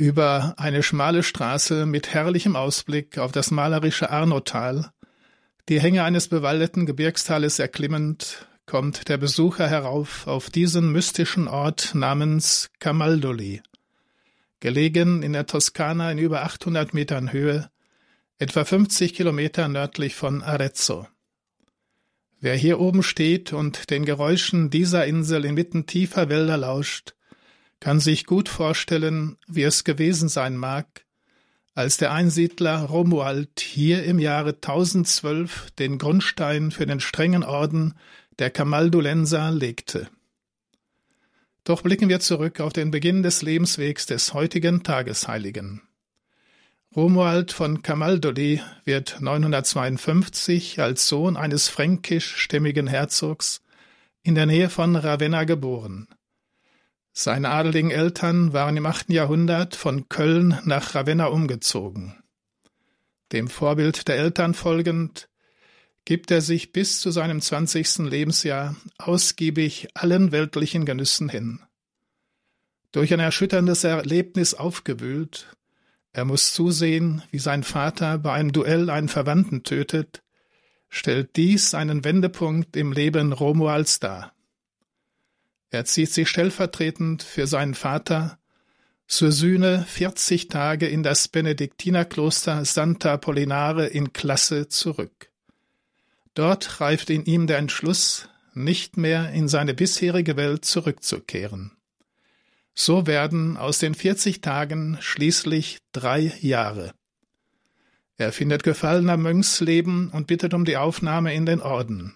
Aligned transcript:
Über 0.00 0.54
eine 0.56 0.82
schmale 0.82 1.22
Straße 1.22 1.84
mit 1.84 2.14
herrlichem 2.14 2.56
Ausblick 2.56 3.18
auf 3.18 3.32
das 3.32 3.50
malerische 3.50 4.08
Arnotal, 4.08 4.92
die 5.68 5.78
Hänge 5.78 6.04
eines 6.04 6.28
bewaldeten 6.28 6.86
Gebirgstales 6.86 7.58
erklimmend, 7.58 8.46
kommt 8.64 9.10
der 9.10 9.18
Besucher 9.18 9.68
herauf 9.68 10.26
auf 10.26 10.48
diesen 10.48 10.90
mystischen 10.90 11.48
Ort 11.48 11.94
namens 11.94 12.70
Camaldoli, 12.78 13.60
gelegen 14.60 15.22
in 15.22 15.34
der 15.34 15.44
Toskana 15.44 16.10
in 16.12 16.16
über 16.16 16.44
800 16.44 16.94
Metern 16.94 17.30
Höhe, 17.30 17.68
etwa 18.38 18.64
50 18.64 19.12
Kilometer 19.12 19.68
nördlich 19.68 20.14
von 20.14 20.42
Arezzo. 20.42 21.08
Wer 22.40 22.54
hier 22.54 22.80
oben 22.80 23.02
steht 23.02 23.52
und 23.52 23.90
den 23.90 24.06
Geräuschen 24.06 24.70
dieser 24.70 25.04
Insel 25.04 25.44
inmitten 25.44 25.84
tiefer 25.84 26.30
Wälder 26.30 26.56
lauscht, 26.56 27.12
kann 27.80 27.98
sich 27.98 28.26
gut 28.26 28.48
vorstellen, 28.48 29.36
wie 29.48 29.62
es 29.62 29.84
gewesen 29.84 30.28
sein 30.28 30.56
mag, 30.56 31.04
als 31.74 31.96
der 31.96 32.12
Einsiedler 32.12 32.84
Romuald 32.84 33.60
hier 33.60 34.04
im 34.04 34.18
Jahre 34.18 34.50
1012 34.50 35.70
den 35.72 35.98
Grundstein 35.98 36.70
für 36.70 36.86
den 36.86 37.00
strengen 37.00 37.42
Orden 37.42 37.94
der 38.38 38.50
Camaldulenser 38.50 39.50
legte. 39.50 40.08
Doch 41.64 41.82
blicken 41.82 42.08
wir 42.08 42.20
zurück 42.20 42.60
auf 42.60 42.72
den 42.72 42.90
Beginn 42.90 43.22
des 43.22 43.42
Lebenswegs 43.42 44.06
des 44.06 44.34
heutigen 44.34 44.82
Tagesheiligen. 44.82 45.82
Romuald 46.96 47.52
von 47.52 47.82
Camaldoli 47.82 48.60
wird 48.84 49.18
952 49.20 50.80
als 50.80 51.06
Sohn 51.06 51.36
eines 51.36 51.68
fränkischstämmigen 51.68 52.88
Herzogs 52.88 53.62
in 54.22 54.34
der 54.34 54.46
Nähe 54.46 54.68
von 54.68 54.96
Ravenna 54.96 55.44
geboren. 55.44 56.08
Seine 57.12 57.50
adeligen 57.50 57.90
Eltern 57.90 58.52
waren 58.52 58.76
im 58.76 58.86
achten 58.86 59.12
Jahrhundert 59.12 59.76
von 59.76 60.08
Köln 60.08 60.58
nach 60.64 60.94
Ravenna 60.94 61.26
umgezogen. 61.26 62.22
Dem 63.32 63.48
Vorbild 63.48 64.08
der 64.08 64.16
Eltern 64.16 64.54
folgend 64.54 65.28
gibt 66.04 66.30
er 66.30 66.40
sich 66.40 66.72
bis 66.72 67.00
zu 67.00 67.10
seinem 67.10 67.40
zwanzigsten 67.40 68.06
Lebensjahr 68.06 68.76
ausgiebig 68.98 69.88
allen 69.94 70.32
weltlichen 70.32 70.84
Genüssen 70.84 71.28
hin. 71.28 71.60
Durch 72.92 73.12
ein 73.12 73.20
erschütterndes 73.20 73.84
Erlebnis 73.84 74.54
aufgewühlt, 74.54 75.54
er 76.12 76.24
muss 76.24 76.52
zusehen, 76.52 77.22
wie 77.30 77.38
sein 77.38 77.62
Vater 77.62 78.18
bei 78.18 78.32
einem 78.32 78.52
Duell 78.52 78.90
einen 78.90 79.08
Verwandten 79.08 79.62
tötet, 79.62 80.22
stellt 80.88 81.36
dies 81.36 81.74
einen 81.74 82.02
Wendepunkt 82.02 82.76
im 82.76 82.92
Leben 82.92 83.32
Romualds 83.32 84.00
dar. 84.00 84.32
Er 85.70 85.84
zieht 85.84 86.12
sich 86.12 86.28
stellvertretend 86.28 87.22
für 87.22 87.46
seinen 87.46 87.74
Vater 87.74 88.38
zur 89.06 89.32
Sühne 89.32 89.84
40 89.88 90.48
Tage 90.48 90.86
in 90.86 91.02
das 91.02 91.28
Benediktinerkloster 91.28 92.64
Santa 92.64 93.14
Apollinare 93.14 93.86
in 93.86 94.12
Klasse 94.12 94.68
zurück. 94.68 95.30
Dort 96.34 96.80
reift 96.80 97.10
in 97.10 97.24
ihm 97.24 97.46
der 97.46 97.58
Entschluss, 97.58 98.28
nicht 98.54 98.96
mehr 98.96 99.30
in 99.30 99.48
seine 99.48 99.74
bisherige 99.74 100.36
Welt 100.36 100.64
zurückzukehren. 100.64 101.72
So 102.74 103.06
werden 103.06 103.56
aus 103.56 103.78
den 103.78 103.94
40 103.94 104.40
Tagen 104.40 104.98
schließlich 105.00 105.78
drei 105.92 106.32
Jahre. 106.40 106.92
Er 108.16 108.32
findet 108.32 108.62
Gefallen 108.62 109.08
am 109.08 109.22
Mönchsleben 109.22 110.10
und 110.10 110.26
bittet 110.26 110.54
um 110.54 110.64
die 110.64 110.76
Aufnahme 110.76 111.34
in 111.34 111.46
den 111.46 111.60
Orden. 111.60 112.14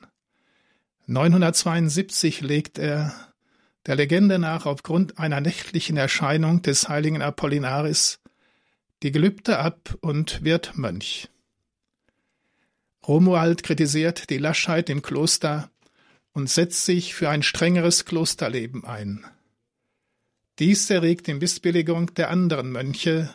972 1.06 2.41
legt 2.41 2.78
er, 2.78 3.33
der 3.86 3.96
Legende 3.96 4.38
nach 4.38 4.66
aufgrund 4.66 5.18
einer 5.18 5.40
nächtlichen 5.40 5.96
Erscheinung 5.96 6.62
des 6.62 6.88
heiligen 6.88 7.22
Apollinaris, 7.22 8.20
die 9.02 9.12
Gelübde 9.12 9.58
ab 9.58 9.96
und 10.00 10.42
wird 10.42 10.77
Mönch. 10.77 11.28
Romuald 13.06 13.62
kritisiert 13.62 14.30
die 14.30 14.38
Laschheit 14.38 14.88
im 14.88 15.02
Kloster 15.02 15.70
und 16.33 16.48
setzt 16.48 16.86
sich 16.86 17.14
für 17.14 17.28
ein 17.28 17.42
strengeres 17.42 18.06
Klosterleben 18.06 18.84
ein. 18.84 19.24
Dies 20.58 20.89
erregt 20.89 21.27
die 21.27 21.34
Missbilligung 21.34 22.14
der 22.14 22.30
anderen 22.30 22.70
Mönche 22.73 23.28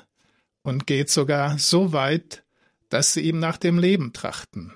und 0.63 0.87
geht 0.87 1.09
sogar 1.09 1.59
so 1.59 1.93
weit, 1.93 2.43
dass 2.89 3.13
sie 3.13 3.21
ihm 3.21 3.39
nach 3.39 3.57
dem 3.57 3.77
Leben 3.77 4.13
trachten. 4.13 4.73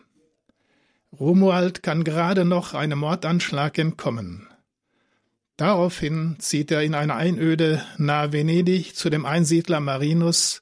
Romuald 1.19 1.83
kann 1.83 2.03
gerade 2.03 2.45
noch 2.45 2.73
einem 2.73 2.99
Mordanschlag 2.99 3.77
entkommen. 3.77 4.47
Daraufhin 5.63 6.35
zieht 6.39 6.71
er 6.71 6.81
in 6.81 6.93
eine 6.93 7.15
Einöde 7.15 7.85
nahe 7.97 8.33
Venedig 8.33 8.97
zu 8.97 9.09
dem 9.09 9.25
Einsiedler 9.25 9.79
Marinus, 9.79 10.61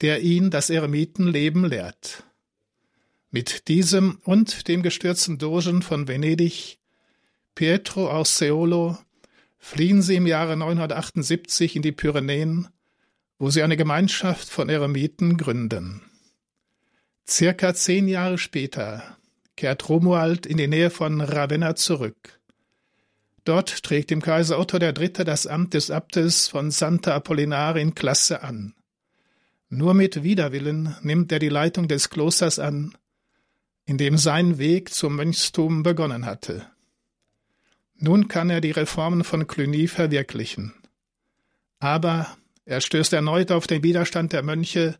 der 0.00 0.22
ihn 0.22 0.48
das 0.48 0.70
Eremitenleben 0.70 1.66
lehrt. 1.66 2.24
Mit 3.30 3.68
diesem 3.68 4.18
und 4.24 4.68
dem 4.68 4.82
gestürzten 4.82 5.36
Dogen 5.36 5.82
von 5.82 6.08
Venedig, 6.08 6.78
Pietro 7.54 8.08
Orseolo, 8.08 8.96
fliehen 9.58 10.00
sie 10.00 10.16
im 10.16 10.26
Jahre 10.26 10.56
978 10.56 11.76
in 11.76 11.82
die 11.82 11.92
Pyrenäen, 11.92 12.68
wo 13.38 13.50
sie 13.50 13.62
eine 13.62 13.76
Gemeinschaft 13.76 14.48
von 14.48 14.70
Eremiten 14.70 15.36
gründen. 15.36 16.00
Circa 17.28 17.74
zehn 17.74 18.08
Jahre 18.08 18.38
später 18.38 19.18
kehrt 19.56 19.86
Romuald 19.90 20.46
in 20.46 20.56
die 20.56 20.68
Nähe 20.68 20.88
von 20.88 21.20
Ravenna 21.20 21.76
zurück. 21.76 22.35
Dort 23.46 23.84
trägt 23.84 24.10
dem 24.10 24.20
Kaiser 24.20 24.58
Otto 24.58 24.76
III. 24.76 25.24
das 25.24 25.46
Amt 25.46 25.74
des 25.74 25.92
Abtes 25.92 26.48
von 26.48 26.72
Santa 26.72 27.14
Apollinare 27.14 27.80
in 27.80 27.94
Klasse 27.94 28.42
an. 28.42 28.74
Nur 29.68 29.94
mit 29.94 30.24
Widerwillen 30.24 30.96
nimmt 31.02 31.30
er 31.30 31.38
die 31.38 31.48
Leitung 31.48 31.86
des 31.86 32.10
Klosters 32.10 32.58
an, 32.58 32.96
in 33.84 33.98
dem 33.98 34.18
sein 34.18 34.58
Weg 34.58 34.92
zum 34.92 35.14
Mönchstum 35.14 35.84
begonnen 35.84 36.26
hatte. 36.26 36.66
Nun 37.94 38.26
kann 38.26 38.50
er 38.50 38.60
die 38.60 38.72
Reformen 38.72 39.22
von 39.22 39.46
Cluny 39.46 39.86
verwirklichen. 39.86 40.74
Aber 41.78 42.36
er 42.64 42.80
stößt 42.80 43.12
erneut 43.12 43.52
auf 43.52 43.68
den 43.68 43.84
Widerstand 43.84 44.32
der 44.32 44.42
Mönche, 44.42 44.98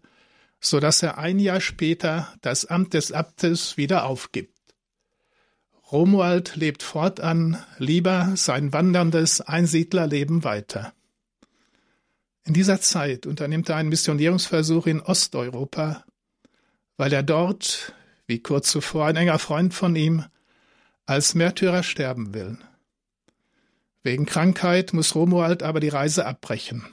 so 0.60 0.78
dass 0.78 1.02
er 1.02 1.18
ein 1.18 1.40
Jahr 1.40 1.60
später 1.60 2.32
das 2.42 2.64
Amt 2.64 2.94
des 2.94 3.10
Abtes 3.10 3.76
wieder 3.76 4.06
aufgibt. 4.06 4.55
Romuald 5.92 6.56
lebt 6.56 6.82
fortan 6.82 7.62
lieber 7.78 8.32
sein 8.34 8.72
wanderndes 8.72 9.40
Einsiedlerleben 9.40 10.42
weiter. 10.42 10.92
In 12.44 12.54
dieser 12.54 12.80
Zeit 12.80 13.26
unternimmt 13.26 13.68
er 13.68 13.76
einen 13.76 13.88
Missionierungsversuch 13.88 14.86
in 14.86 15.00
Osteuropa, 15.00 16.04
weil 16.96 17.12
er 17.12 17.22
dort 17.22 17.92
wie 18.26 18.40
kurz 18.40 18.70
zuvor 18.70 19.06
ein 19.06 19.16
enger 19.16 19.38
Freund 19.38 19.74
von 19.74 19.94
ihm, 19.94 20.24
als 21.06 21.34
Märtyrer 21.34 21.84
sterben 21.84 22.34
will. 22.34 22.58
Wegen 24.02 24.26
Krankheit 24.26 24.92
muss 24.92 25.14
Romuald 25.14 25.62
aber 25.62 25.78
die 25.78 25.88
Reise 25.88 26.26
abbrechen. 26.26 26.84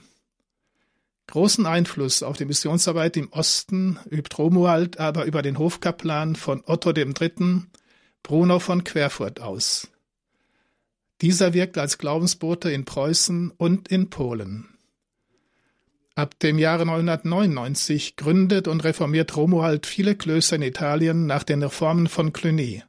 Großen 1.26 1.66
Einfluss 1.66 2.22
auf 2.22 2.36
die 2.36 2.44
Missionsarbeit 2.44 3.16
im 3.16 3.32
Osten 3.32 3.98
übt 4.10 4.36
Romuald 4.36 5.00
aber 5.00 5.24
über 5.24 5.42
den 5.42 5.58
Hofkaplan 5.58 6.36
von 6.36 6.62
Otto 6.66 6.92
III., 6.92 7.62
Bruno 8.24 8.58
von 8.58 8.84
Querfurt 8.84 9.40
aus. 9.40 9.88
Dieser 11.20 11.52
wirkt 11.52 11.76
als 11.76 11.98
Glaubensbote 11.98 12.70
in 12.70 12.86
Preußen 12.86 13.50
und 13.50 13.88
in 13.88 14.08
Polen. 14.08 14.66
Ab 16.14 16.38
dem 16.40 16.58
Jahre 16.58 16.86
999 16.86 18.16
gründet 18.16 18.66
und 18.66 18.82
reformiert 18.82 19.36
Romuald 19.36 19.84
viele 19.84 20.14
Klöster 20.14 20.56
in 20.56 20.62
Italien 20.62 21.26
nach 21.26 21.42
den 21.42 21.62
Reformen 21.62 22.06
von 22.08 22.32
Cluny, 22.32 22.82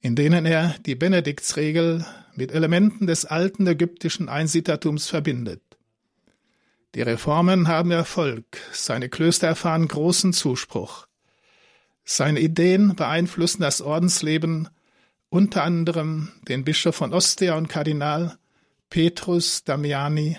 in 0.00 0.16
denen 0.16 0.44
er 0.44 0.74
die 0.84 0.96
Benediktsregel 0.96 2.04
mit 2.34 2.50
Elementen 2.50 3.06
des 3.06 3.26
alten 3.26 3.64
ägyptischen 3.66 4.28
Einsiedlertums 4.28 5.06
verbindet. 5.06 5.62
Die 6.96 7.02
Reformen 7.02 7.68
haben 7.68 7.92
Erfolg, 7.92 8.44
seine 8.72 9.08
Klöster 9.08 9.46
erfahren 9.46 9.86
großen 9.86 10.32
Zuspruch. 10.32 11.07
Seine 12.10 12.40
Ideen 12.40 12.96
beeinflussen 12.96 13.60
das 13.60 13.82
Ordensleben, 13.82 14.70
unter 15.28 15.62
anderem 15.62 16.30
den 16.48 16.64
Bischof 16.64 16.96
von 16.96 17.12
Ostia 17.12 17.54
und 17.56 17.68
Kardinal 17.68 18.38
Petrus 18.88 19.62
Damiani 19.64 20.38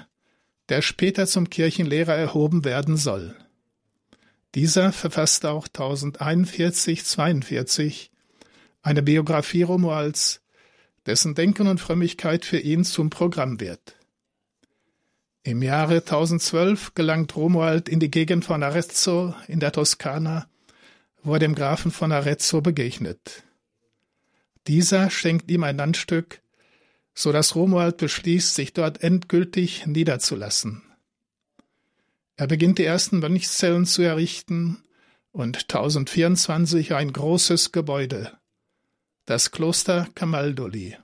der 0.70 0.82
später 0.82 1.28
zum 1.28 1.50
Kirchenlehrer 1.50 2.16
erhoben 2.16 2.64
werden 2.64 2.96
soll. 2.96 3.36
Dieser 4.56 4.94
verfasste 4.94 5.52
auch 5.52 5.68
1041-42 5.68 8.12
eine 8.82 9.04
Biografie 9.04 9.64
Romualds, 9.64 10.40
dessen 11.06 11.36
Denken 11.36 11.68
und 11.68 11.82
Frömmigkeit 11.82 12.46
für 12.46 12.60
ihn 12.60 12.86
zum 12.86 13.10
Programm 13.10 13.60
wird. 13.60 13.98
Im 15.44 15.62
Jahre 15.64 15.98
1012 15.98 16.94
gelangt 16.94 17.36
Romuald 17.36 17.90
in 17.90 18.00
die 18.00 18.12
Gegend 18.12 18.46
von 18.46 18.64
Arezzo 18.64 19.34
in 19.48 19.60
der 19.60 19.72
Toskana, 19.72 20.48
wo 21.24 21.34
er 21.34 21.40
dem 21.40 21.56
Grafen 21.56 21.92
von 21.92 22.12
Arezzo 22.12 22.62
begegnet. 22.62 23.44
Dieser 24.68 25.10
schenkt 25.10 25.50
ihm 25.52 25.64
ein 25.64 25.78
Landstück, 25.78 26.42
so 27.14 27.32
dass 27.32 27.56
Romuald 27.56 27.98
beschließt, 27.98 28.56
sich 28.56 28.74
dort 28.74 29.04
endgültig 29.04 29.86
niederzulassen. 29.86 30.84
Er 32.38 32.48
beginnt 32.48 32.78
die 32.78 32.86
ersten 32.86 33.20
Mönchszellen 33.20 33.86
zu 33.86 34.02
errichten 34.02 34.82
und 35.32 35.64
1024 35.64 36.94
ein 36.94 37.12
großes 37.12 37.72
Gebäude, 37.72 38.38
das 39.26 39.52
Kloster 39.52 40.08
Camaldoli. 40.16 40.96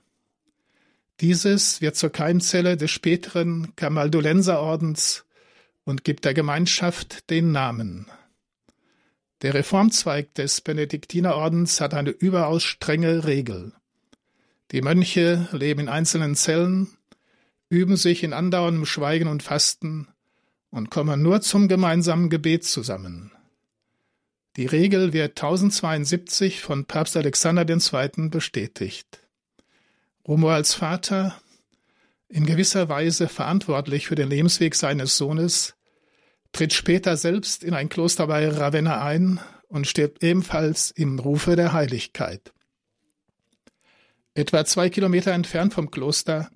Dieses 1.21 1.81
wird 1.81 1.95
zur 1.95 2.09
Keimzelle 2.09 2.77
des 2.77 2.91
späteren 2.91 3.73
Camaldolenserordens 3.75 5.25
und 5.85 6.03
gibt 6.03 6.25
der 6.25 6.33
Gemeinschaft 6.33 7.29
den 7.29 7.51
Namen. 7.51 8.07
Der 9.41 9.53
Reformzweig 9.53 10.33
des 10.35 10.61
Benediktinerordens 10.61 11.81
hat 11.81 11.93
eine 11.93 12.11
überaus 12.11 12.63
strenge 12.63 13.25
Regel. 13.25 13.73
Die 14.71 14.81
Mönche 14.81 15.47
leben 15.51 15.81
in 15.81 15.89
einzelnen 15.89 16.35
Zellen, 16.35 16.87
üben 17.69 17.97
sich 17.97 18.23
in 18.23 18.33
andauerndem 18.33 18.85
Schweigen 18.85 19.27
und 19.27 19.43
Fasten 19.43 20.07
und 20.69 20.89
kommen 20.89 21.21
nur 21.21 21.41
zum 21.41 21.67
gemeinsamen 21.67 22.29
Gebet 22.29 22.63
zusammen. 22.63 23.31
Die 24.55 24.65
Regel 24.65 25.11
wird 25.11 25.31
1072 25.31 26.61
von 26.61 26.85
Papst 26.85 27.17
Alexander 27.17 27.67
II. 27.67 28.29
bestätigt. 28.29 29.19
Romualds 30.25 30.73
Vater, 30.73 31.39
in 32.29 32.45
gewisser 32.45 32.89
Weise 32.89 33.27
verantwortlich 33.27 34.07
für 34.07 34.15
den 34.15 34.29
Lebensweg 34.29 34.75
seines 34.75 35.17
Sohnes, 35.17 35.75
tritt 36.55 36.73
später 36.73 37.17
selbst 37.17 37.65
in 37.65 37.73
ein 37.73 37.89
Kloster 37.89 38.27
bei 38.27 38.47
Ravenna 38.47 39.03
ein 39.03 39.41
und 39.67 39.87
stirbt 39.87 40.23
ebenfalls 40.23 40.89
im 40.89 41.19
Rufe 41.19 41.57
der 41.57 41.73
Heiligkeit. 41.73 42.53
Etwa 44.35 44.63
zwei 44.63 44.89
Kilometer 44.89 45.33
entfernt 45.33 45.73
vom 45.73 45.91
Kloster 45.91 46.49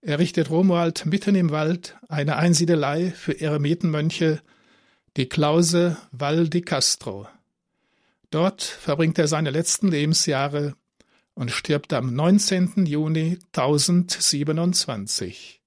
errichtet 0.00 0.50
Romuald 0.50 1.06
mitten 1.06 1.36
im 1.36 1.50
Wald 1.50 1.96
eine 2.08 2.38
Einsiedelei 2.38 3.12
für 3.12 3.40
Eremitenmönche, 3.40 4.42
die 5.16 5.28
Klause 5.28 5.96
Val 6.10 6.48
di 6.48 6.62
Castro. 6.62 7.28
Dort 8.30 8.62
verbringt 8.62 9.20
er 9.20 9.28
seine 9.28 9.50
letzten 9.50 9.86
Lebensjahre 9.86 10.74
und 11.34 11.52
stirbt 11.52 11.92
am 11.92 12.12
19. 12.12 12.84
Juni 12.84 13.38
1027. 13.54 15.62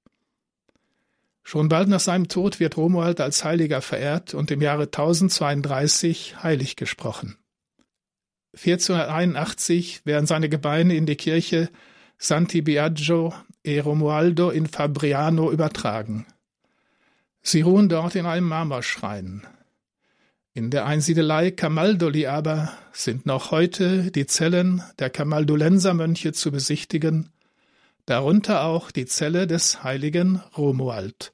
Schon 1.49 1.67
bald 1.67 1.89
nach 1.89 1.99
seinem 1.99 2.27
Tod 2.27 2.59
wird 2.59 2.77
Romuald 2.77 3.19
als 3.19 3.43
Heiliger 3.43 3.81
verehrt 3.81 4.35
und 4.35 4.51
im 4.51 4.61
Jahre 4.61 4.83
1032 4.83 6.43
heilig 6.43 6.75
gesprochen. 6.75 7.37
1481 8.53 10.05
werden 10.05 10.27
seine 10.27 10.47
Gebeine 10.47 10.93
in 10.93 11.07
die 11.07 11.15
Kirche 11.15 11.71
Santi 12.19 12.61
Biagio 12.61 13.33
e 13.63 13.79
Romualdo 13.79 14.51
in 14.51 14.67
Fabriano 14.67 15.51
übertragen. 15.51 16.27
Sie 17.41 17.61
ruhen 17.61 17.89
dort 17.89 18.13
in 18.13 18.27
einem 18.27 18.47
Marmorschrein. 18.47 19.47
In 20.53 20.69
der 20.69 20.85
Einsiedelei 20.85 21.49
Camaldoli 21.49 22.27
aber 22.27 22.71
sind 22.91 23.25
noch 23.25 23.49
heute 23.49 24.11
die 24.11 24.27
Zellen 24.27 24.83
der 24.99 25.09
Camaldolenser-Mönche 25.09 26.31
zu 26.31 26.51
besichtigen, 26.51 27.29
darunter 28.05 28.65
auch 28.65 28.91
die 28.91 29.07
Zelle 29.07 29.47
des 29.47 29.83
heiligen 29.83 30.43
Romuald. 30.55 31.33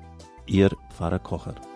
Ihr 0.45 0.71
Pfarrer 0.89 1.19
Kocher. 1.19 1.70